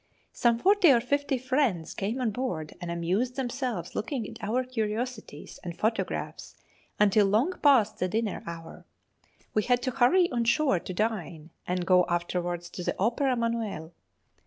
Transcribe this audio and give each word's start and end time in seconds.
Some 0.33 0.57
forty 0.57 0.89
or 0.91 0.99
fifty 0.99 1.37
friends 1.37 1.93
came 1.93 2.19
on 2.19 2.31
board 2.31 2.73
and 2.81 2.89
amused 2.89 3.35
themselves 3.35 3.93
looking 3.93 4.27
at 4.27 4.43
our 4.43 4.63
curiosities 4.63 5.59
and 5.63 5.77
photographs 5.77 6.55
until 6.99 7.27
long 7.27 7.53
past 7.61 7.99
the 7.99 8.07
dinner 8.07 8.41
hour. 8.47 8.83
We 9.53 9.61
had 9.61 9.83
to 9.83 9.91
hurry 9.91 10.27
on 10.31 10.45
shore 10.45 10.79
to 10.79 10.91
dine, 10.95 11.51
and 11.67 11.85
go 11.85 12.07
afterwards 12.09 12.67
to 12.71 12.83
the 12.83 12.95
Opera 12.97 13.35
Manoel. 13.35 13.91